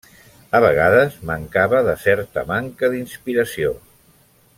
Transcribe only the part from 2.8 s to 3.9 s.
d'inspiració.